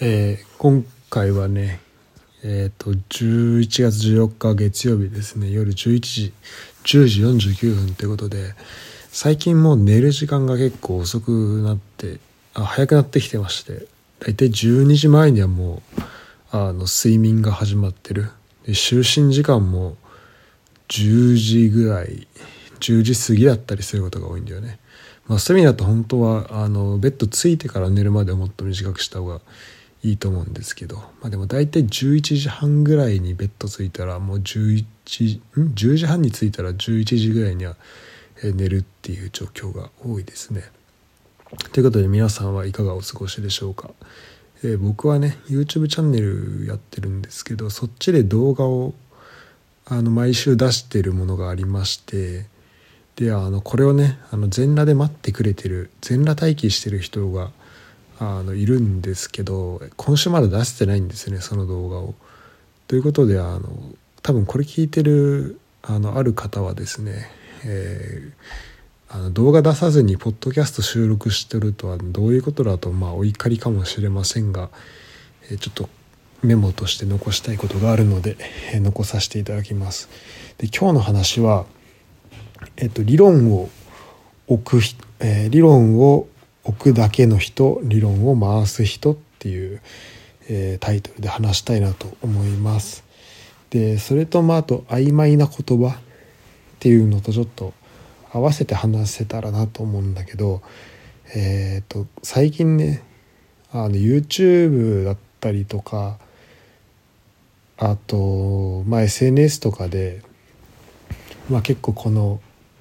[0.00, 1.80] えー、今回はね
[2.44, 5.50] えっ、ー、と11月14日月曜日ですね。
[5.50, 6.32] 夜11時
[6.84, 7.06] 10
[7.40, 8.54] 時49分ってことで
[9.10, 12.20] 最近もう寝る時間が結構遅くなって
[12.54, 13.86] あ早くなってきてまして
[14.20, 16.00] 大体12時前にはもう
[16.52, 18.30] あの睡眠が始まってる。
[18.66, 19.96] で就寝時間も
[20.86, 22.28] 10時ぐらい
[22.78, 24.78] 10時過ぎだったりすることが多いんだよね。
[25.26, 29.40] まあそういう意味だと本当はあのベッドついてから寝るまでもっと短くした方が
[30.02, 34.86] いいと思うんですけど、まあ、でも大体11時半ぐらいにベッド着いたらもう11ん
[35.74, 37.76] ？10時半に着いたら11時ぐらいには
[38.42, 40.64] 寝るっていう状況が多いですね。
[41.72, 43.90] ということで皆さんはいかがお過ごしでしょうか？
[44.62, 48.94] えー、僕はね YouTube チャンネルやってるんですけどそっちで動画を
[49.86, 52.46] あの毎週出してるものがありまして
[53.16, 57.50] であのこれをねあの全裸で待ってくれてる全裸待機してる人が
[58.20, 62.14] あのいるんですけど今週まだ出してないんですねその動画を。
[62.88, 63.68] ということであの
[64.22, 67.30] 多分これ聞いてるあのある方はですね、
[67.64, 74.70] えー、あの動画出さずにポッドキャスト収録してるとはどういうことだとまあお怒りかもしれませんが、
[75.50, 75.88] えー、ちょっと
[76.42, 78.36] メモとして残したいことがあるので、
[78.72, 80.08] えー、残させていただきます。
[80.58, 81.66] で今日の話は、
[82.76, 83.68] えっと、理論を
[84.46, 84.80] 置く、
[85.20, 86.26] え、理論を
[86.68, 89.80] 置くだけの人理論を回す人っていう、
[90.48, 93.04] えー、タイトルで話したいなと思います。
[93.70, 95.98] でそれとまああと曖昧な言葉っ
[96.78, 97.72] ていうのとちょっと
[98.32, 100.60] 合わせて話せたらなと思うんだけど、
[101.34, 103.02] えーと、最近ね
[103.72, 106.18] あの YouTube だったりとか
[107.78, 110.22] あと、まあ、SNS とかで、
[111.48, 112.40] まあ、結構この、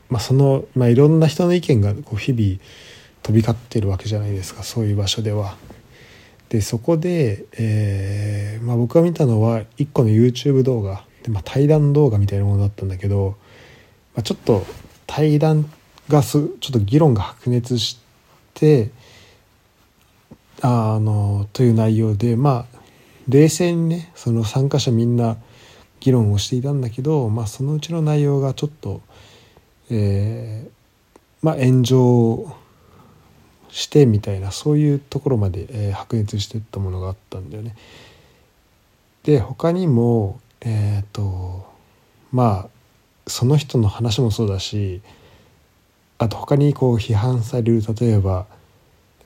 [0.09, 2.59] まあ、その、まあ、いろんな人の意見がこう日々
[3.27, 5.57] 飛び交ってるわけじゃないですかそういう場所では。
[6.47, 13.35] でそこで、えーまあ、僕が見たのは1個の YouTube 動画で、まあ、対談動画みたいなものだったんだけど、
[14.15, 14.65] まあ、ちょっと
[15.07, 15.69] 対談
[16.07, 17.99] がすちょっと議論が白熱し
[18.53, 18.91] て
[20.61, 22.79] あのという内容でまあ
[23.27, 25.35] 冷静にねその参加者みんな
[25.99, 29.01] 議論をしていたんだけど、まあ、そのうちの内容がちょっと、
[29.91, 32.55] えーまあ、炎上
[33.69, 37.75] してみたいなそういうところまで、えー、白熱していったものがあったんだよね。
[39.23, 41.65] で他にもえっ、ー、と
[42.31, 45.01] まあその人の話もそうだし
[46.17, 48.47] あと他にこう批判される例えば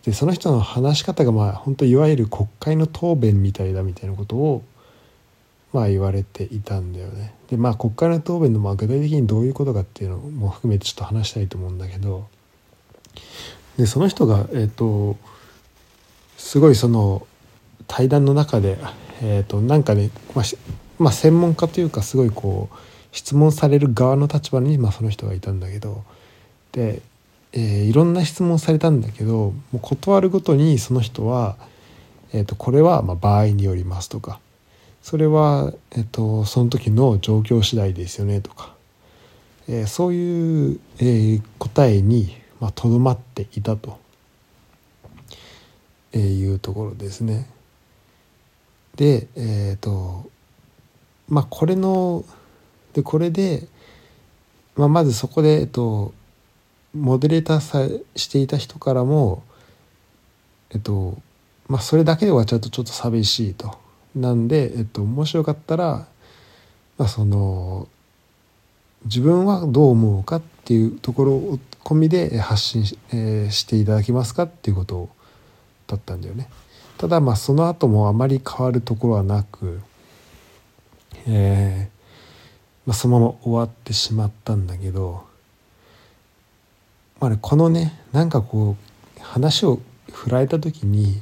[0.04, 4.64] でその人の話し方がまあ本当いわゆる国会の答弁みたいだみたいなことを
[5.74, 7.34] まあ言われていたんだよね。
[7.50, 12.28] でまあ国会の答弁のまあ具体的にどういうことかっていうのも含めてちょっと話したいと思うんだけど
[13.78, 15.18] でその人が、えーと、
[16.38, 17.26] すごいその
[17.88, 18.78] 対談の中で、
[19.22, 20.46] えーと、なんかね、まあ、
[21.00, 22.76] まあ、専門家というかすごいこう
[23.12, 26.04] 質問される側の立場に、まあ、その人がいたんだけど
[26.72, 27.02] で、
[27.54, 31.58] えー、いろんな質問されたんだけどもう断るごとにその人は、
[32.34, 34.40] えーと、これはま場合によりますとか
[35.02, 38.74] それは、えー、とその時の状況次第ですよねとか、
[39.68, 44.00] えー、そういう、えー、答えにまとど、まっていたと
[46.14, 47.50] えいうところですね。
[48.96, 50.30] でえっ、ー、と
[51.28, 52.24] まあこれの
[52.94, 53.68] でこれで、
[54.76, 56.14] まあ、まずそこで、えっと、
[56.94, 59.44] モデレーターさしていた人からも
[60.70, 61.18] えっと
[61.68, 63.82] まあそれだけで終わっちゃうとちょっと寂しいと。
[64.16, 66.06] なんで、えっと、もしよかったら、
[66.98, 67.88] まあ、その
[69.06, 75.10] 自分はどう思うかっていうところを込みで発信し,、えー、していただけますかっていうこと
[75.88, 76.50] だったんだよね。
[76.98, 79.82] ただまあその後もあまり変わるところはなく、
[81.28, 82.02] えー
[82.86, 85.24] まあ、そのまま終わってしまったんだけど、
[87.20, 88.76] まあね、このねなんかこ
[89.18, 89.80] う話を
[90.12, 91.22] 振られた時に、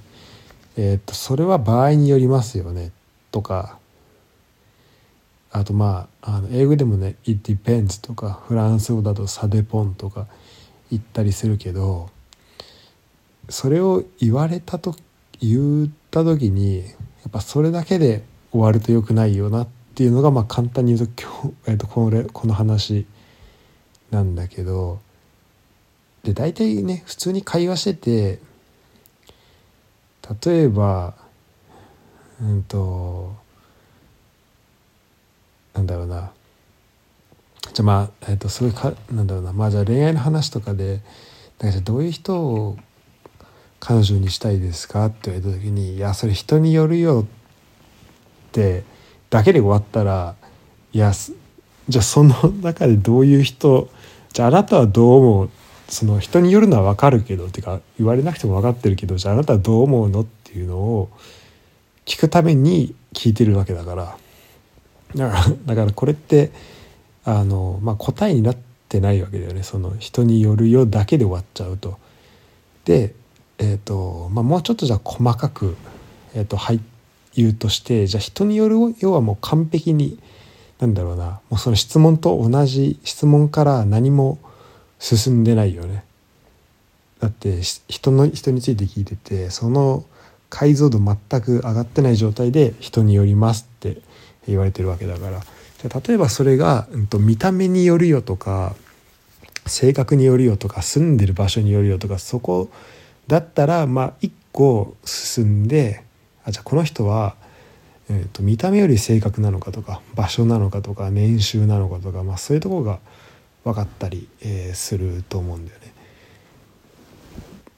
[0.75, 2.91] えー、っとそれは場合によりますよね
[3.31, 3.78] とか
[5.51, 10.28] あとまああの英語でもね「it depends」とかフランス語だと「サデポン」とか
[10.91, 12.09] 言ったりするけど
[13.49, 14.96] それを言われたと
[15.41, 16.84] 言った時にや
[17.28, 23.05] っぱそれだけで終わるとよくないよなっていうのがまあ簡単に言うと今日、 えー、とこれこの話
[24.11, 24.99] なんだけど
[26.23, 28.40] で大体ね普通に会話してて
[30.45, 31.16] 例えば
[32.41, 33.34] うんと
[35.73, 36.31] なんだろうな。
[37.73, 39.53] じゃあまあ、えー、とすごいかなんだろうな。
[39.53, 41.01] まあじゃあ恋愛の話とかで
[41.57, 42.77] だかどういう人を
[43.79, 47.25] 彼女にしたいですか?」って言われた時に「いやそれ人によるよ」
[48.49, 48.83] って
[49.29, 50.35] だけで終わったら
[50.91, 51.13] いや
[51.87, 53.89] じゃあその中でどういう人
[54.33, 55.49] じゃああなたはどう思う？
[55.87, 60.21] その人によるのは分かるけどっていうか言われなくても分かってるけどじゃああなたはどう思うの？
[60.21, 61.09] っていうのを
[62.05, 64.17] 聞くために聞いてるわけだから。
[65.16, 66.52] だからだからこれって
[67.26, 68.58] あの、まあ、答えになっ
[68.88, 71.97] てないわけだよねその人によるよだけで終わっちゃうと。
[72.85, 73.14] で、
[73.58, 75.76] えーとまあ、もうちょっとじゃあ細かく、
[76.34, 76.79] えーと、はい
[77.35, 80.20] 言うとしてじゃ人によるよはもう完璧に
[80.79, 84.40] なんだろうなもうその質問と同じ質問から何も
[84.97, 86.03] 進んでないよね。
[87.20, 90.05] だって人の人について聞いててその
[90.50, 93.97] 解像度全く上がってない状態で人によりますって
[94.49, 98.75] 言われてるわけだからじゃ例えばそれが、うん、と見た目によるよとか
[99.66, 102.69] 性格によるよとか住んでる場所によるよとかそこ
[103.28, 106.03] だったらまあ一個進んで
[106.43, 107.35] あじゃあこの人は、
[108.09, 112.99] えー、と見た目より性格なのかとか場所なのかとか年収なのかとか、まあ、そういうところが
[113.63, 115.93] 分かったり、えー、すると思うんだよね。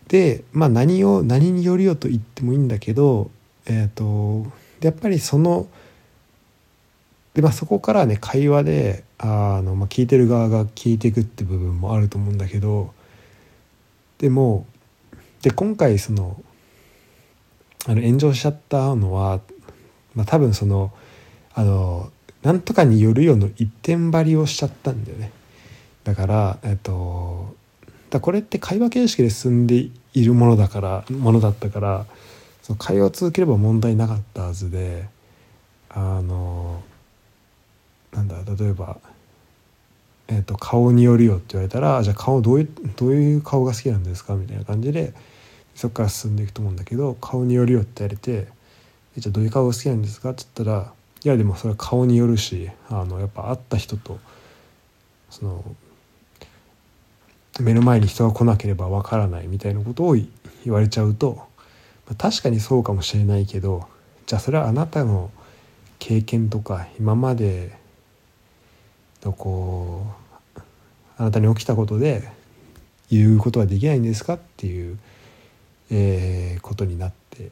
[0.07, 3.31] でまあ何を何によるよと言ってもいいんだけど、
[3.65, 4.51] えーと、
[4.81, 5.67] やっぱりその
[7.33, 12.93] で、まあ、そこからね会話であの、まあ、聞いてる側が聞いていくって部分もあると思うんだけど
[14.17, 14.65] でも
[15.41, 16.41] で今回その
[17.87, 19.39] あの炎上しちゃったのは、
[20.13, 20.91] まあ、多分その
[21.53, 22.11] あの
[22.43, 25.31] なんとかによるよの一点張りをしちゃったんだよね。
[26.03, 27.55] だからえっと
[28.09, 32.05] だこれって会話形式で進んでいるものだからものだったから
[32.61, 35.07] その会話を続ければ問題なかったはずで
[35.89, 36.83] あの
[38.13, 38.97] なんだ例えば、
[40.27, 45.13] えーと「顔によるよ」って言われたら「じゃあ顔どういうどういう顔が好きなんですか?」みたいな感じで
[45.75, 48.47] そこから進んでいくと思うんだけど「顔によるよ」って言われて
[49.17, 50.93] 「じゃあどういう顔が好きなんですか?」って言ったら
[51.23, 54.19] 「いやでもそれは顔によるしあのやっぱ会った人と
[55.29, 55.63] その
[57.59, 60.27] 目の前に人が来なければわからないみたいなことを言
[60.67, 61.35] われちゃうと、
[62.07, 63.87] まあ、確かにそうかもしれないけど
[64.25, 65.29] じゃあそれはあなたの
[65.99, 67.77] 経験とか今まで
[69.23, 70.05] のこ
[70.55, 70.59] う
[71.17, 72.27] あなたに起きたことで
[73.09, 74.97] 言うことはできないんですかっていう、
[75.89, 77.51] えー、ことになって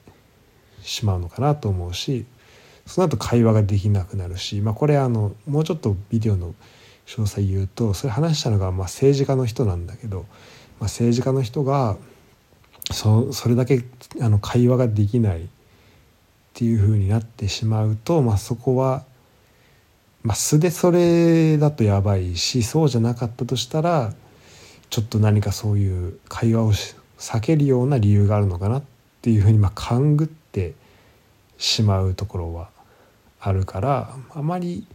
[0.81, 2.25] しまうのかなと思うし
[2.86, 6.56] その後会話ができなくなるし、まあ、これあのもうちょっとビデオの
[7.06, 11.98] 詳細言うとそれ話したのがまあ政治家の人なんだけど、まあ、政治家の人が
[12.92, 13.83] そそれだけ
[14.22, 15.48] あの会話ができないっ
[16.54, 19.06] ていうふうになってしまうと、まあ、そこは、
[20.24, 24.13] まあ、素でそれだとやばいしそうじゃなかったとしたら
[24.89, 26.74] ちょっと何かそういう会話を
[27.18, 28.83] 避けるような理由があるのかなっ
[29.21, 30.74] ていうふうにまあ勘ぐって
[31.57, 32.69] しまうところは
[33.39, 34.86] あるからあまり。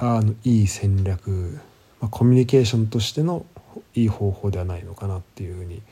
[0.00, 1.58] あのいい戦略、
[2.00, 3.44] まあ、コミュニケーションとしての
[3.96, 5.82] いい方法ではないのかなっていうふうに、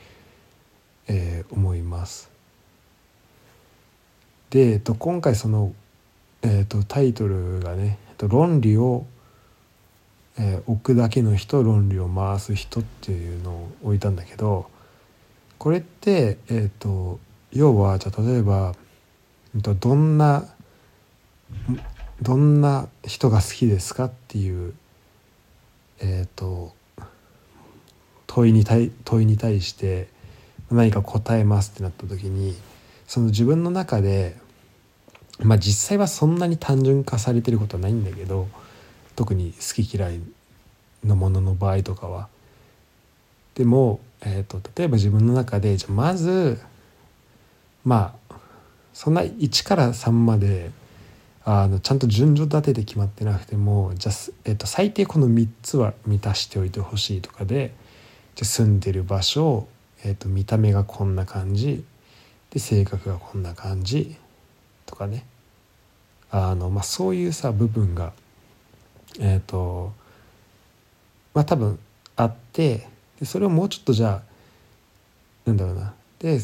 [1.09, 2.29] えー、思います。
[4.49, 5.73] で、えっと、今回その、
[6.43, 9.05] えーと、タイトルがね「論理を、
[10.37, 14.69] えー、置くだけの人論理を回す人」っていうのを置いたんだけど
[15.57, 17.19] これって、えーと
[17.53, 18.75] 要はじゃあ例えば
[19.55, 20.45] えー、とどんな
[22.21, 24.73] どんな人が好きですかっていう、
[25.99, 26.73] えーと、
[28.25, 30.07] 問いに対問いに対して
[30.71, 32.55] 何か答えますってなった時に
[33.07, 34.35] その自分の中で
[35.39, 38.47] まあ実際はそんなに単純化されてることはないんだけど
[39.15, 40.19] 特に好き嫌い
[41.03, 42.27] のものの場合とかは。
[43.55, 46.59] でも、えーと、例えば自分の中でじゃまず
[47.83, 48.35] まあ
[48.93, 50.71] そんな1から3まで
[51.43, 57.73] あのちゃんと順序立てて決まってなくてもじゃあ、えっと、最低この3つは満たしておいてほしいとかで
[58.35, 59.67] じゃ住んでる場所、
[60.03, 61.85] えっと、見た目がこんな感じ
[62.49, 64.17] で性格がこんな感じ
[64.87, 65.25] とかね。
[66.31, 68.13] あの、まあ、そういうさ部分が
[69.19, 69.93] えっ、と
[71.35, 71.79] まあ多分
[72.15, 72.87] あって
[73.19, 74.21] でそれをもうちょっとじゃあ
[75.45, 75.93] なんだろうな。
[76.19, 76.41] で、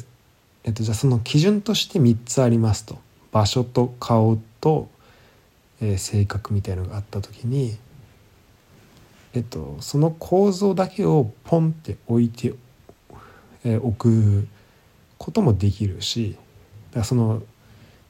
[0.63, 2.99] えっと、じゃあその基準として3つありますと。
[3.31, 4.87] 場所と顔と
[5.83, 7.77] えー、性格みたいのがあった時に、
[9.33, 12.53] えっと、その構造だけをポンって置いて、
[13.65, 14.47] えー、おく
[15.17, 16.37] こともできるし
[16.91, 17.43] だその、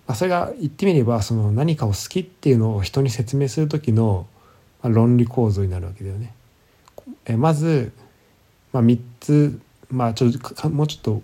[0.08, 4.28] まあ、それが言ってみればその何かを好きっていうのを人に説明する時の、
[4.82, 6.34] まあ、論理構造になるわけだよね。
[7.26, 7.94] え、まず、
[8.72, 11.22] まあ、3つ、まあ、ちょもうちょっと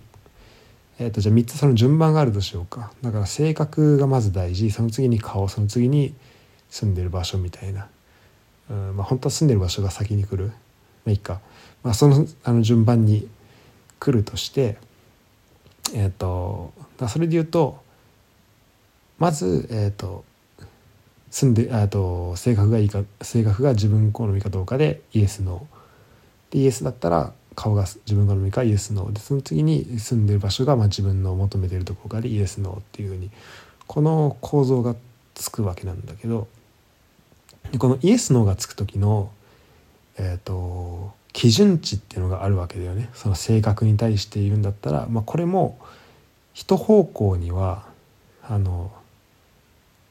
[1.00, 2.92] えー、とじゃあ3つその順番があるとしようか。
[3.02, 4.70] だから性格がまず大事。
[4.70, 5.48] その次に顔。
[5.48, 6.14] その次に
[6.70, 7.88] 住んでる場所みたいな、
[8.70, 10.48] うんまあ、本当は住んでる場所が先に来る。
[10.48, 10.52] ま
[11.08, 11.40] あいいか、
[11.84, 13.30] まあ、そのあの順番に
[13.98, 14.78] 来るとして
[15.94, 16.74] えっ、ー、と
[17.08, 17.82] それで言うと
[19.20, 20.24] まずえっ、ー、と
[21.30, 26.54] 住んであと性格がいいか性格が自分好みかどうかでイエスノー。
[26.54, 29.14] でイエスだったら顔が自分好みかイエスノー。
[29.14, 33.30] でその次に住んでる場所がまあ自分の求めてるところかでイエスノーっていうふうに
[33.86, 34.96] この構造が
[35.36, 36.48] つくわけなんだけど
[37.72, 39.32] でこのイエスノーがつく時の
[40.18, 43.10] えっ、ー、と基準値っていうのがあるわけだよね。
[43.14, 45.78] その性格に対しているんだったら、まあ、これも
[46.54, 47.86] 一方向には
[48.42, 48.92] あの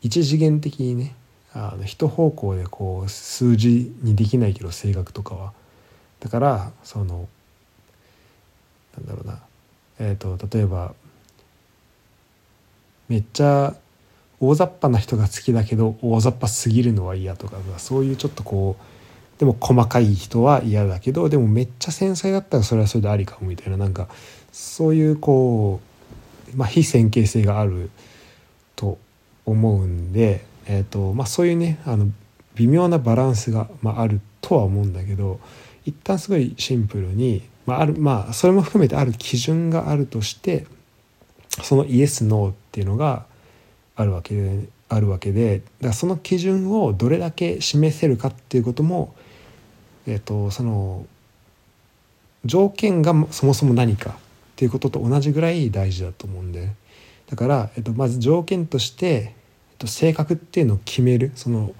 [0.02, 1.14] 一次元的にね
[1.54, 5.52] あの一方向でこう数字にできないけど性格とかは。
[6.20, 7.28] だからその
[8.96, 9.40] なんだろうな。
[10.00, 10.94] え、と例えば
[13.08, 13.74] めっちゃ
[14.40, 24.08] 大雑把な人が好きだけど大雑把すぎるのは嫌とかそういうちょっとこうでも細かい人は嫌だけどでもめっちゃ繊細だったらそれはそれでありかもみたいななんか
[24.52, 25.80] そういうこ
[26.54, 27.90] う、まあ、非線形性がある
[29.48, 32.08] 思うんで、えーとまあ、そういうねあの
[32.54, 35.40] 微妙なバランスが、まあ、あるとは思うんだけど
[35.84, 40.66] 一旦すごいシンプルに、まあ、あるまあそれも含めてある基準があるとして
[41.62, 43.26] そのイエス・ノーっていうのが
[43.96, 49.14] あるわけであるわけでだその基準をどれだけ示せるかっていうことも、
[50.06, 51.06] えーと、その
[52.44, 54.14] 条件がそもそも何かっ
[54.56, 56.70] ていうことと同じぐらい大事だと思うんで。
[57.28, 59.34] だから、えっと、まず条件として
[59.86, 61.72] 性格っていうのを決めるその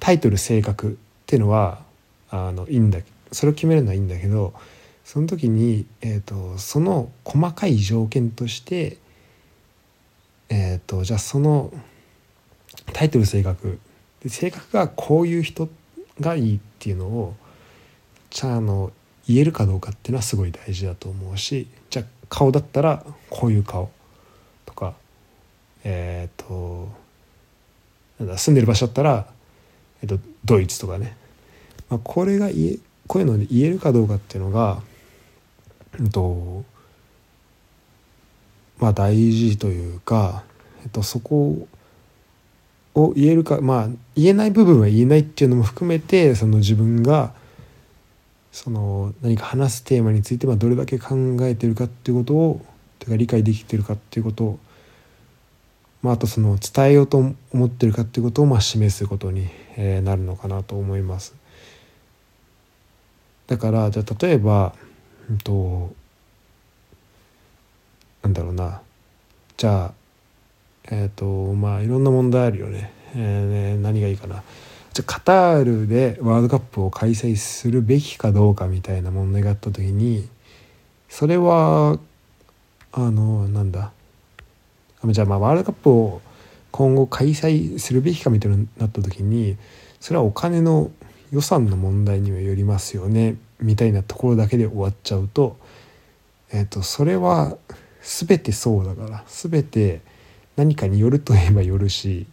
[0.00, 0.94] タイトル性格っ
[1.26, 1.82] ていうのは
[2.30, 3.00] あのいいんだ
[3.32, 4.54] それを決めるのはいいんだけど
[5.04, 8.96] その時に、えーと、その細かい条件として、
[10.48, 11.72] えーと、じゃあその
[12.92, 13.78] タイトル性格
[14.26, 15.68] 性格がこういう人
[16.20, 17.34] がいいっていうのを
[18.30, 18.92] じゃあの
[19.28, 23.90] 言えるかどうかっていうのはすごい大事だと思うしじゃあ顔だったらこういう顔
[24.64, 24.94] とか
[25.82, 26.88] えっ、ー、と
[28.18, 29.26] 住んでる場所だったら、
[30.02, 31.16] えっと、ドイツとかね、
[31.88, 34.80] まあ、これが言えこういうので言えるかどうかっていうのが、
[35.98, 36.64] うんと
[38.78, 40.42] まあ、大事というか、
[40.82, 41.68] えっと、そこ
[42.94, 47.34] を言えるかまあ言えない部分は言えないっていうのも含めてその自分が
[48.52, 52.64] その何か話すテーマについてはどれだけ考えてるかっていうことを
[53.00, 54.58] とか理解できてるかっていうことを
[56.04, 59.48] まあ、あとその伝えようと思ってるかっていうことをまあ示すことに
[60.04, 61.34] なるのかなと思います。
[63.46, 64.74] だからじゃあ例えば、
[65.30, 65.94] うんと、
[68.22, 68.82] なんだろうな
[69.56, 69.92] じゃあ
[70.90, 74.42] えっ、ー、とまあいろんな問題あるよね,、えー、ね何がいいかな。
[74.92, 80.28] じゃあカタールでワールドカップを開催するべきかどうかみたいな問題があった時に
[81.08, 81.98] それは
[82.92, 83.93] あのなんだ？
[85.12, 86.22] じゃあまあワールドカップを
[86.70, 89.56] 今後開催するべきかみたいになった時に
[90.00, 90.90] それはお金の
[91.30, 95.56] 予算の問題にはよりますよねみたいなところだけで終わっちゃうと,、
[96.52, 97.56] えー、とそれは
[98.02, 100.00] 全てそうだから全て
[100.56, 102.26] 何かによるといえばよるし、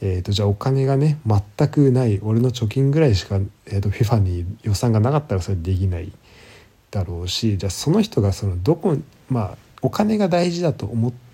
[0.00, 6.12] えー、とじゃあお金がね全くない俺の貯金ぐらいしか、えー、と FIFA に予算がなかったらそれできない
[6.90, 8.96] だろうしじゃあその人がそのどこ
[9.28, 11.25] まあお金が大事だと思って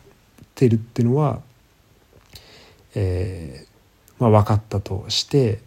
[0.53, 1.41] ってるっていうのは、
[2.95, 5.61] えー、まあ、分かったとして、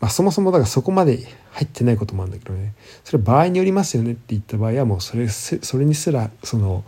[0.00, 1.18] まあ、そもそもだからそこまで
[1.52, 2.72] 入ってないこともあるんだけどね。
[3.04, 6.84] それ場合によりますよねって言った場合はもうそれそれにすらその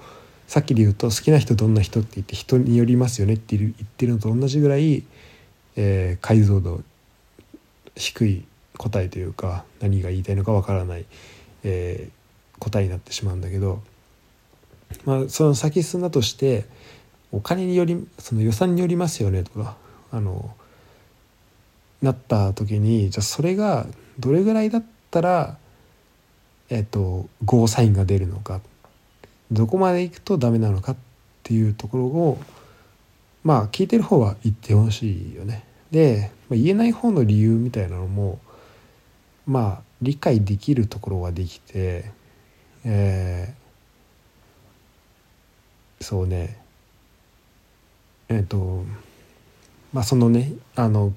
[0.47, 5.03] さっきで言うと好きな人どんな人って言って人によりますよねって言ってるのと同じぐらい、
[5.77, 6.83] えー、解像度
[7.97, 8.45] 低い
[8.79, 11.05] 答えというか何が言いたいのかわからない、
[11.65, 13.83] えー、答えになってしまうんだけど
[15.05, 16.67] まあ、その先進んだとして
[17.33, 19.77] お金によりその予算によりますよねとか
[20.11, 20.55] あの
[22.03, 23.87] なった時にじゃあそれが
[24.19, 25.57] どれぐらいだったら
[26.69, 28.61] えっとゴーサインが出るのか
[29.51, 30.97] どこまで行くとダメなのかっ
[31.43, 32.39] ていうところを
[33.45, 35.65] まあ聞いてる方は言ってほしいよね。
[35.91, 38.39] で、まあ、言えない方の理由みたいなのも
[39.47, 42.11] まあ理解できるところはできて、
[42.85, 43.55] え
[46.03, 46.59] そうね。
[48.29, 48.85] えっ、ー、と
[49.93, 51.13] まあそのねあの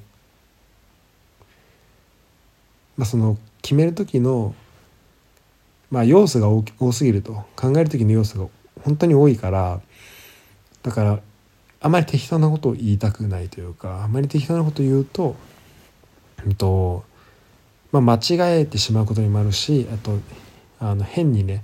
[2.97, 4.53] まあその決める時の
[5.89, 8.49] まあ要素が多すぎると考える時の要素が
[8.83, 9.81] 本当に多いから
[10.83, 11.19] だから
[11.81, 15.35] あまり適当なことを言いたくないというかあまり適当なことを言うと,、
[16.45, 17.03] うんと
[17.91, 20.19] まあ、間違えてしまうことにもあるしあと
[20.79, 21.63] あの変にね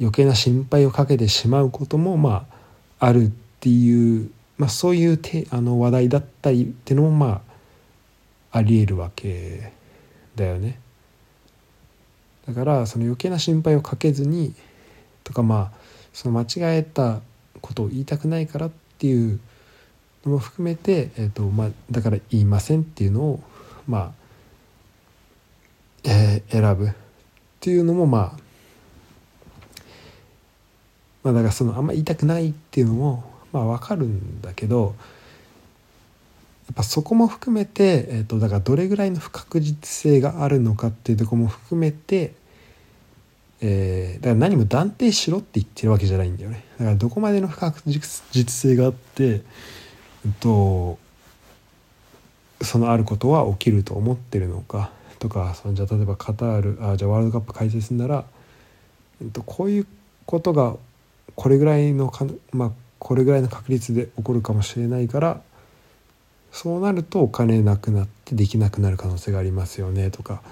[0.00, 2.46] 余計な心配をかけてしまうこともま
[3.00, 7.42] ああるっていう、まあ、そういうてあの話題だったりっていうのもま
[8.52, 9.72] あありえるわけ
[10.36, 10.78] だよね。
[12.46, 14.54] だからその余計な心配をかけずに
[15.22, 15.78] とかまあ
[16.12, 17.20] その間違えた
[17.60, 19.38] ことを言いたくないからっていう
[20.24, 23.42] のも含めて、えーとまあ、だから言いませんっていうのを
[23.86, 24.12] まあ、
[26.04, 26.92] えー、選ぶっ
[27.60, 28.47] ていうのもまあ
[31.22, 34.94] まあだからそのあんまり言いたくないっていうのもまあ分かるんだけど
[36.68, 42.34] やっぱそこも含めて、えー、とだからどれぐらいの不確実性があるのかっていうとこも含めて、
[43.62, 46.64] えー、だから何も断定しろって言ってるわけじゃないんだよね。
[46.78, 50.98] だからどこまでの不確実性があって、えっと、
[52.60, 58.24] そのあることは起きると思ってるのかとかそのじゃあ例えばカタールあじゃあワールドカップ開催するなら、
[59.22, 59.86] えっと、こういう
[60.26, 60.76] ことが
[61.34, 65.40] これぐらいのか、まあ、これぐらいの確率で起こるかもしれないから
[66.52, 70.42] そうなるとお金なくなってできなくなる可能性がありますよねとか。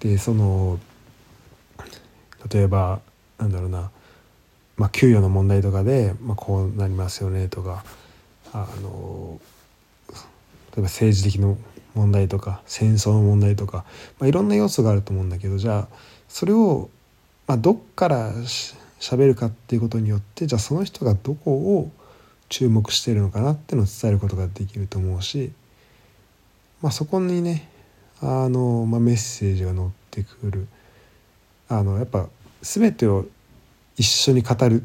[0.00, 0.78] でその
[2.52, 3.00] 例えば
[3.38, 3.90] なんだろうな、
[4.76, 7.84] まあ、給与の問題とかで、まあ、こうなりますよねとか。
[8.52, 9.40] あの
[10.76, 11.54] 例えば政治的な
[11.94, 13.84] 問題とか戦争の問題とか、
[14.18, 15.96] まあ、いろんな要素があると思うんだけどじゃあ
[16.28, 16.90] それを、
[17.46, 18.74] まあ、どっからし
[19.06, 21.90] 喋るかっていうことによってじゃあその人がどこを
[22.48, 25.52] 注目してるのかなっていうのを伝えることができると思うし、
[26.82, 27.68] まあ、そこにね
[28.20, 30.66] あの、まあ、メッセージが載ってくる。
[31.68, 32.28] あのやっぱ
[32.62, 33.26] 全てを
[33.96, 34.84] 一緒に語るっ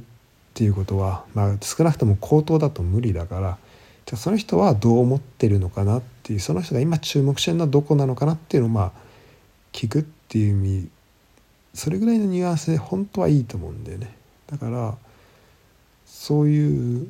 [0.53, 3.57] ていうことは、まあ、少なくとも口頭だと無理だから
[4.05, 8.91] じゃあその人はどう思ってるのかなっていうその人が今注目してるのはどこなのかなっていうのをまあ
[9.71, 10.89] 聞くっていう意味
[11.73, 14.15] それぐらいのニュアンスで本当はいいと思うんだよね。
[14.47, 14.97] だから
[16.05, 17.07] そういう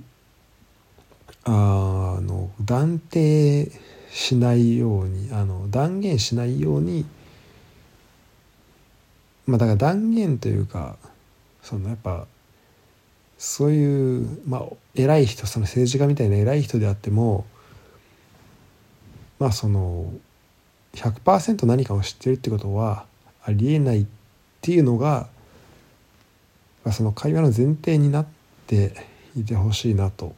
[1.44, 3.72] あの断定
[4.12, 7.06] しないようにあの断言しないように
[9.48, 10.98] まあだから断言というか
[11.64, 12.28] そのやっぱ
[13.40, 17.46] そういうまあ偉い人その政治家みたいな偉い人であっても
[19.40, 20.14] まあその
[20.94, 23.06] 100%何かを知ってるってことは
[23.44, 24.21] ありえないって
[24.62, 25.28] ていうのが
[26.92, 28.26] その会話の前提になっ
[28.68, 28.94] て
[29.36, 30.36] いてほしいなと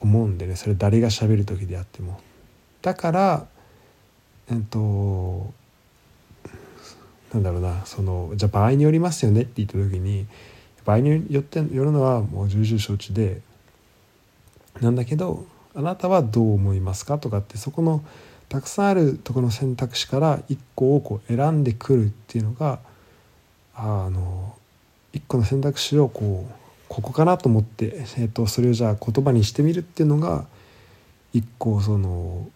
[0.00, 2.20] 思うんでねそれ誰がしゃべる時であっても。
[2.82, 3.46] だから
[4.50, 5.52] えっと
[7.32, 10.26] なんだろうなそのじゃあ場合によりますよねって言った時に
[10.84, 13.40] 場合によってよるのはもう重々承知で
[14.80, 18.02] なんだけどあなたはどう思いますかとかってそこの
[18.50, 22.80] たくさんあるところの選択肢から1個をこう選んでくるっていうのが
[23.74, 24.56] あの
[25.14, 26.54] 1個の選択肢をこう
[26.88, 30.46] ここかなと思って、えー、とそれをじゃあ言葉にしてみるっていうのが
[31.32, 32.48] 一個その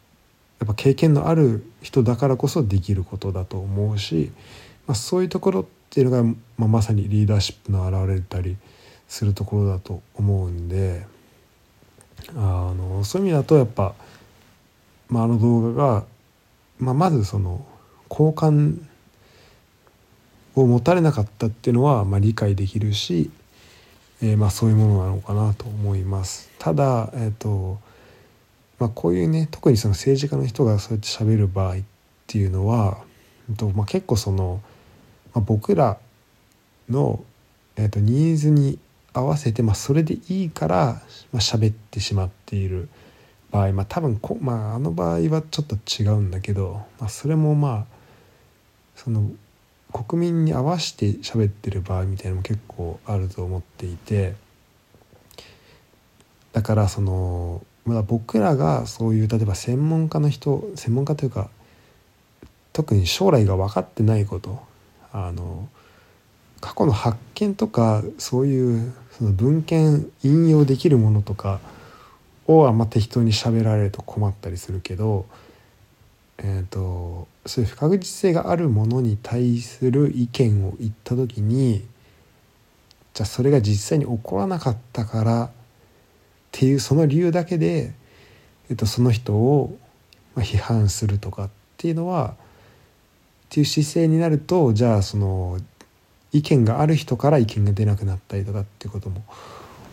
[0.59, 4.33] やっぱ経験のある人だからこそできることだと思うし、
[4.89, 6.25] まあ、そういうところっていうのが、
[6.59, 8.57] まあ、まさにリーダーシップの現れたり
[9.07, 11.07] するところだと思うんで
[12.35, 13.95] あのそういう意味だとやっぱ、
[15.09, 16.05] まあ、あの動画が、
[16.79, 17.65] まあ、まずその
[18.09, 18.89] 好感
[20.55, 23.31] を持たれなかったっていうのは、まあ、理解できるし
[24.23, 26.51] えー、まあ、そういうものなのかなと思います。
[26.59, 27.79] ただ、えーと
[28.79, 31.81] まあ、こういうね特にその政治家の人がそうやって喋る場合っ
[32.27, 32.99] ていうのは、
[33.51, 34.63] えーとまあ、結構その、
[35.35, 35.99] まあ、僕ら
[36.89, 37.23] の、
[37.77, 38.79] えーと、ニーズに
[39.13, 42.89] 合わせて、まあ、それでいいから、まあ、喋ってしまっている
[43.55, 47.95] 場合、まあ、多分こ、まあ、あの場合はちょっと違うんだけど、まあ、それもまあ
[48.97, 49.31] その
[49.93, 54.35] 国民に合わせて喋ってる場合みたいなのも結構あると思っていて
[56.53, 61.49] だからそのまだ僕らがそういう例えば専門家の人専門家というか
[62.73, 64.61] 特に将来が分かってないこと
[65.13, 65.69] あの
[66.61, 71.61] 過去の発見とかそういうその文献引用できるものとか
[72.47, 75.27] をあんま適当に喋られると困ったりするけど
[76.39, 81.85] えーと、そういう不確実性があるものに対する意見を言った時に
[83.15, 85.51] じゃあそれが実際に起こらなかったからっ
[86.51, 87.95] ていうその理由だけで、
[88.69, 89.77] えーと、その人を
[90.37, 92.37] 批判するとかっていうのはっ
[93.51, 95.59] ていう姿勢になるとじゃあその
[96.33, 99.25] 意見がある人から意見が出なくなったりとかっていうことも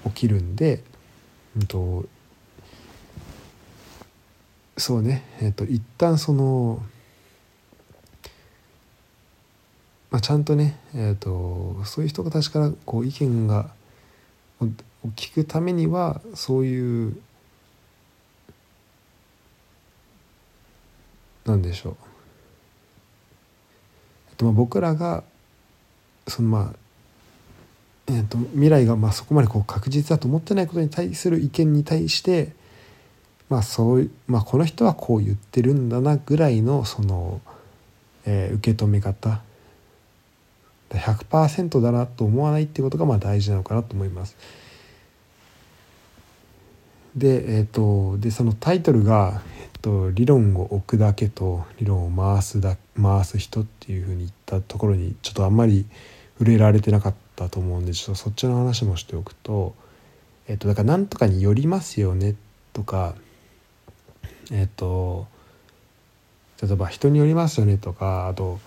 [0.06, 0.84] 起きるんで、
[1.56, 2.06] うんと、
[4.82, 5.24] そうね。
[5.40, 6.82] えっと一旦その、
[10.10, 13.70] まあ、ちゃんとね、えっと、そういう人たちからこう意見が
[14.60, 14.66] を
[15.16, 17.16] 聞くためにはそういう
[21.46, 21.96] なんでしょう、
[24.32, 25.24] えっと、まあ僕らが
[26.28, 26.76] そのまあ
[28.08, 32.60] えーと、未来がまあそこまでこう確実だと思ってないことに対する意見に対して
[33.52, 37.42] まあそうまあこの人はこう言ってるんだなぐらいのその、
[38.26, 39.42] えー、受け止め方
[40.90, 44.38] 100%だなと思わないってことがまあ大事なのかなと思います。
[47.14, 55.86] でえ、ー、とでそのタイトルが、え、ー、と「理論を置くだけと理論を回すだ回す人」っていうふうに言ったところにちょっとあんまり
[56.40, 59.76] 触れられてなかったと思うんでちょっとそっちの話もしておくと、
[60.48, 62.36] えっと、だから何とかによりますよね
[62.72, 63.14] とか
[64.52, 65.28] えっと
[66.62, 68.60] 例えば人によりますよねとかあと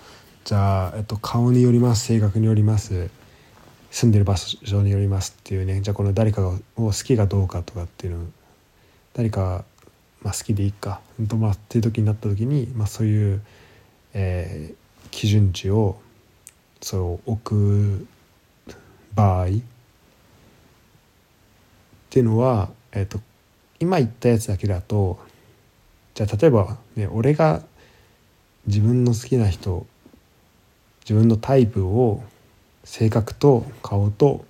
[0.43, 3.09] じゃあ、えっと、顔によります性格によります
[3.89, 8.25] 住んでる場所によりますっていうねじゃあこの誰かを好きがどうかとかっていうの
[9.13, 9.63] 誰か
[10.25, 13.41] まあ、好きでいいかと、まあ、っていう時になった時に、まあ、そういう、
[14.15, 15.99] えー、基準値を
[16.81, 18.07] そう置く
[19.13, 19.49] 場合っ
[22.09, 23.19] ていうのは、えーと、
[23.79, 25.19] 今言ったやつだけだと
[26.15, 27.61] じゃあ例えば、ね、俺が
[28.67, 29.85] 自分の好きな人
[31.01, 32.23] 自分のタイプを
[32.83, 34.45] 性格と顔と,、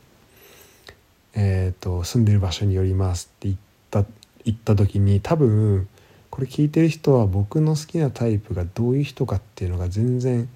[1.34, 3.58] えーと、住んでる場所によりますって言っ
[3.90, 4.06] た
[4.46, 5.88] 言った時に多分
[6.30, 10.48] これ聞いてる人は僕の好きなタイプがどういう人かっていうのが全然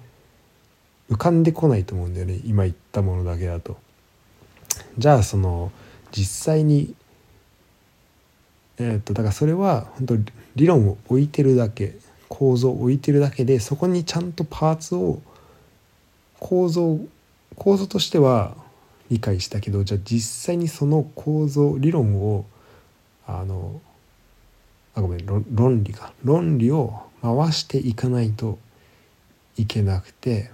[1.10, 3.78] 浮かんでこないと思うんだよね今言ったものだけだと。
[4.96, 5.72] じゃあその
[6.12, 6.94] 実際に
[8.78, 11.96] えー、っとだからそれは本当理論を置いてるだけ
[12.28, 15.22] 構造を置いてるだけでそこにちゃんとパーツを
[16.38, 17.00] 構造
[17.56, 18.54] 構造としては
[19.10, 22.44] 理解したけどじゃあ実際にその構造理論を
[23.26, 23.80] あの
[24.94, 26.12] あごめん論理か。
[26.24, 26.92] 論理を
[27.22, 28.58] 回していかないと
[29.56, 30.50] いけなくて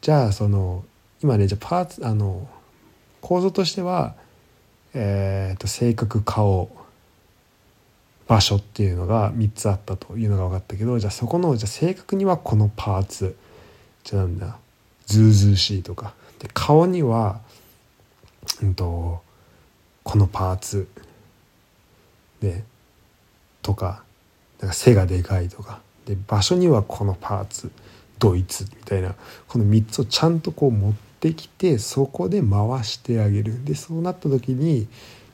[0.00, 0.82] じゃあその
[1.22, 2.48] 今ねじゃあパーツあの
[3.20, 4.14] 構造としては、
[4.94, 6.70] えーと、性格顔
[8.30, 13.36] 場所っていうのが3つあったというのが分かったけどじゃあそこのじゃあ性格にはこのパーツ。
[14.04, 14.56] じゃなんだ
[15.04, 16.14] ずうずうしいとか。
[16.38, 17.40] で顔には、
[18.62, 19.20] うんと、
[20.04, 20.86] このパーツ。
[22.40, 22.62] で
[23.62, 24.04] とか
[24.60, 25.80] なんか背がでかいとか。
[26.06, 27.72] で場所にはこのパーツ。
[28.20, 28.62] ドイツ。
[28.62, 29.16] みたいな。
[29.48, 33.64] この3つをちゃんとこう持ってきてそこで回してあげる。
[33.64, 34.86] でそうなった時に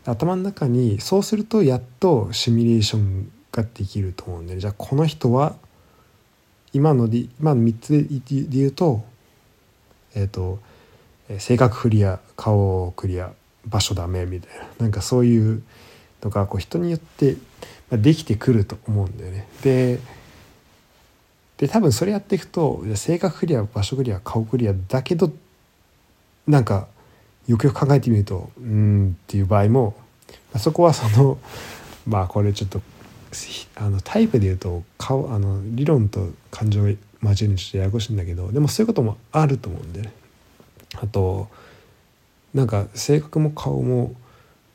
[0.06, 5.56] 頭の中にそうするとやっとシミュレーションができると思うんでじゃあこの人は
[6.72, 9.04] 今ので今の3つで言うと
[10.14, 10.58] えっ、ー、と
[11.38, 13.32] 性格クリア顔クリア
[13.66, 15.62] 場所ダメみたいななんかそういう
[16.22, 17.36] のがこう人によって
[17.90, 19.48] できてくると思うんだよね。
[19.62, 19.98] で
[21.56, 25.32] で多分それやっていくと性格クリア場所クリア顔クリアだけど
[26.46, 26.86] なんか
[27.48, 29.94] よくよく考えてみるとうんっていう場合も
[30.56, 31.38] そこはその
[32.06, 32.80] まあこれちょっと
[33.76, 36.88] あのタイプで言うと顔あの理論と感情を
[37.22, 40.12] 交えるちょっとややこしいんだけどでもそういうこともあると思うんでね。
[40.94, 41.48] あと
[42.54, 44.14] なんか性格も顔も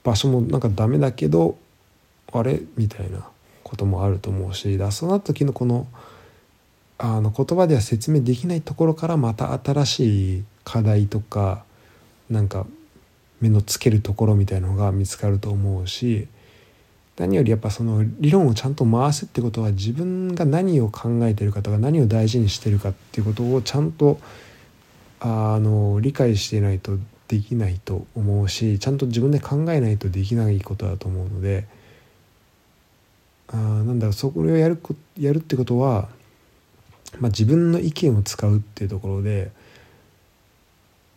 [0.03, 1.57] 場所もなんかダメだけど
[2.31, 3.27] あれみたいな
[3.63, 5.87] こともあると思うしだそうなった時のこの
[6.97, 11.63] あの言葉では説明できないところからまた新しい課題とか
[12.31, 12.65] なんか
[13.39, 16.27] 目のつけるところみたいなのが見つかると思うし
[17.17, 24.19] 何よりやっぱその理論をちゃんと回すってことは自分が何を考えてるかとか何を大事にしてるかっていうことをちゃんと
[25.19, 31.67] あの理解してないとできないと思うしちゃんと自分で考えないとできないことだと思うので
[33.49, 34.79] あなんだろうそれをやる
[35.19, 36.09] やるってことは
[37.19, 39.51] まあ、自分の意見を使うっていうところで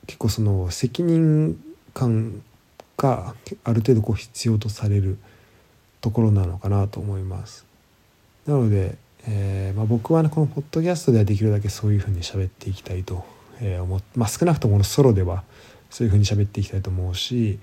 [0.07, 1.59] 結構その責任
[1.93, 2.43] 感
[2.97, 5.19] がある程度こう必要とされる
[6.01, 7.67] ところなのかなと思います。
[8.47, 13.25] なので、えーまあ、僕は、ね、このポッドキャストではできるだけそういうふうに喋っていきたいと、
[13.61, 15.45] えー、思まあ、少なくともこのソロでは
[15.89, 17.59] そういうふうに喋っていきたいと思うし、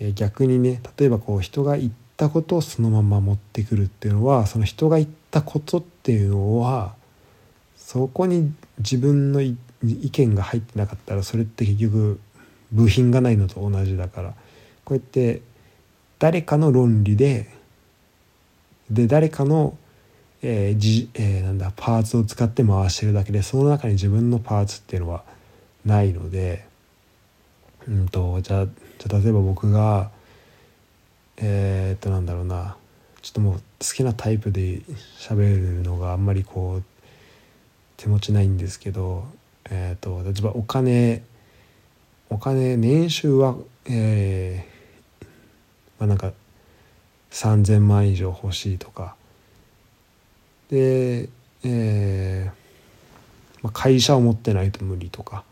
[0.00, 6.94] えー、逆にね例えばこう人が言ったことをそのまま持ってくるっていうのはその人が言ったことっていうのは
[7.76, 12.20] そこに自分の言った意見が入ってなかったらそれって結局
[12.72, 14.34] 部品がないのと同じだから。
[14.84, 15.40] こうやって
[16.18, 17.50] 誰かの論理で
[18.90, 19.78] で誰かの、
[20.42, 25.24] えーじえーなんだパーツを使って回してるだけでその中に自分のパーツっていうのは
[25.86, 26.66] ないので、
[27.88, 28.66] うんとじゃ
[28.98, 30.10] じゃ例えば僕が
[31.38, 32.76] えーっとなんだろうな。
[33.22, 34.82] ちょっともう好きなタイプで
[35.18, 36.82] 喋るのがあんまりこう
[37.96, 39.24] 手持ちないんですけど、
[39.70, 41.22] えー、と例えばお金
[42.30, 44.74] お金年収はえー
[45.98, 46.32] まあなんか
[47.30, 49.16] 3,000万以上欲しいとか。
[50.70, 51.28] で、
[51.64, 52.52] えー
[53.62, 55.44] まあ、会社を持ってないと無理とか。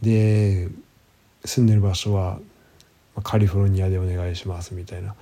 [0.00, 0.68] で
[1.44, 2.38] 住んでる場所は
[3.22, 5.14] カリフォルニアでお願いしますみたいな。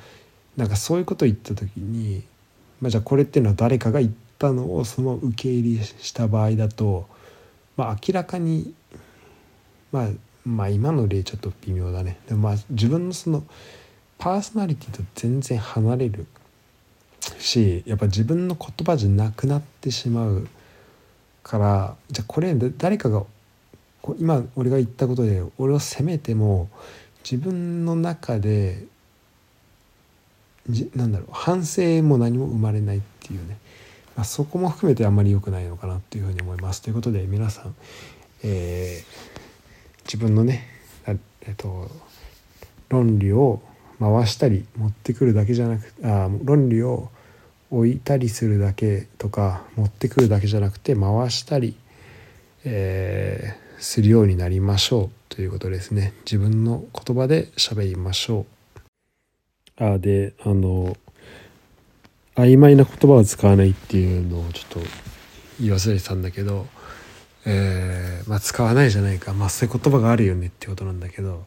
[0.57, 2.23] なんかそういうこと言った時に、
[2.81, 7.07] まあ、じゃあこれっていうのは誰かが言ったのをその受け入れした場合だと、
[7.77, 8.75] まあ、明らかに、
[9.93, 10.09] まあ、
[10.45, 12.19] まあ今の例ちょっと微妙だね。
[12.29, 13.45] でもまあ自分のその
[14.19, 16.27] パーソナリティと全然離れる
[17.39, 20.49] しやっぱ自分の言葉じゃなくなってしまう
[21.43, 23.25] からじゃあこれ誰かが
[24.19, 26.69] 今俺が言ったことで俺を責めても
[27.25, 28.85] 自分の中で
[30.69, 33.59] じなんだろう反省も何も生まれないっていうね、
[34.17, 36.83] まあ、そこも含めてあんまり良くないのかなっていうふうに思います。
[36.83, 37.75] ということで皆さん、
[38.43, 39.33] えー
[40.05, 40.67] 自分のね、
[41.07, 41.89] えっと、
[42.89, 43.63] 論理を
[44.01, 47.09] 回したり持ってくるだけじゃなくあ論理を
[47.71, 51.77] 置いたりするだけとか持ってくるだけじゃなくて回したり、
[52.65, 58.47] えーするようになりましょうということですね自分の言葉で喋りましょ
[59.81, 60.97] うあであの
[62.35, 64.89] 曖昧な言葉を使わないっていうのをちょっと
[65.61, 66.67] 言い忘れてたんだけど、
[67.45, 71.45] えーまあ、使わないじゃないか、まあ、そういう言葉があるよねっていうことなんだけど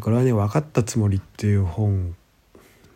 [0.00, 2.14] これはね「分かったつもり」っていう本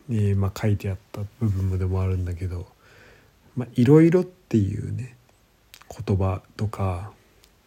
[0.09, 2.67] に、まあ、書いてあった部分でもあるんだけど「、
[3.75, 5.17] いろいろ」っていうね
[6.07, 7.13] 言葉とか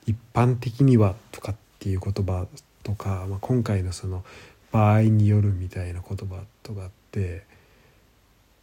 [0.06, 2.48] 一般的にはとかっていう言葉
[2.84, 4.24] とか、まあ、今回のその
[4.72, 7.44] 場合によるみたいな言葉とかって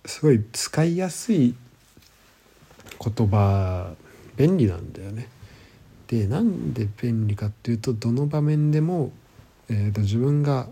[0.05, 1.55] すごい使いやすい
[3.01, 3.95] 言葉
[4.37, 5.29] 便利なんだよね。
[6.09, 9.13] でなんで便利かっていうとどの場面でも、
[9.69, 10.69] えー、と自分が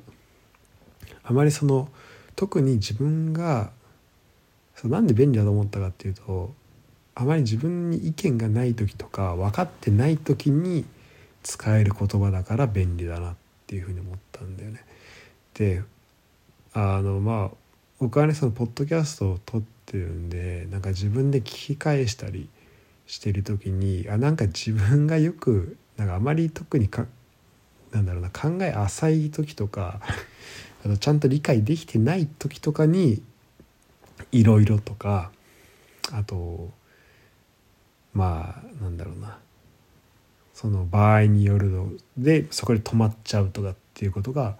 [1.25, 1.89] あまりその
[2.37, 3.71] 特に自分が
[4.75, 6.53] そなんで便利だと思ったかっていうと
[7.15, 10.85] あまり自分に意見がない時とか分かってない時に
[11.43, 13.35] 使える言葉だから便利だなっ
[13.67, 14.85] ていうふうに思ったんだよね。
[15.55, 15.83] で
[16.73, 17.60] あのまあ
[18.01, 22.49] 僕はねそのポッドキャストを撮ってるんでなんか自分で聞き返したり
[23.07, 27.07] してる時にあなんか自分がよくなんかあまり特にか
[27.93, 30.01] なんだろうな考え浅い時とか
[30.83, 33.23] あのちゃんと理解できてない時とかに
[34.33, 35.31] いろいろとか
[36.11, 36.71] あと
[38.15, 39.39] まあなんだろうな
[40.55, 44.57] その場合によるのでそこで止まっちゃうとかっていうことが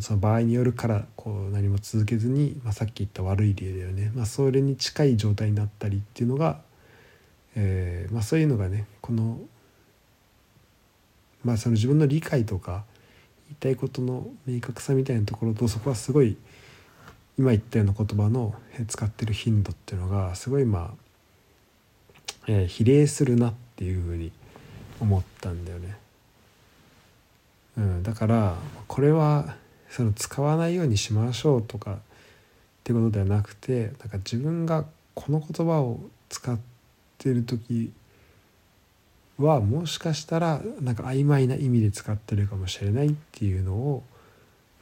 [0.00, 6.60] その場合によるからこう何も続けずに、まあ、さっき言った悪い例だよね、まあ、それに近い状態になったりっていうのが、
[7.56, 9.38] えーまあ、そういうのがねこの,、
[11.42, 12.84] まあ、その自分の理解とか
[13.48, 16.36] 言いたいことの明確さみたいなところとそこはすごい
[17.38, 18.54] 今言ったような言葉の
[18.88, 21.08] 使ってる頻度っていうのがすごいまあ
[22.50, 24.32] えー、比例するなっていうふうに
[25.00, 25.96] 思ったんだよね。
[27.76, 28.56] うん、だから
[28.88, 29.54] これは
[29.90, 31.96] その使わないようにしましょうとかっ
[32.84, 36.58] てことではなくてなんか自分がこの言葉を使っ
[37.18, 37.92] てる時
[39.38, 44.02] はもしかしたらなんか曖昧な意味で使ってるかもしれないっていうのを、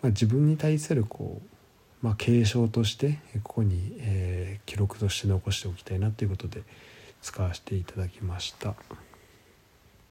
[0.02, 6.62] まあ、自分に対するこう、まあ、継承としてここに、えー、記録として残しておきたいなということで。
[7.26, 8.74] 使わせていただきました。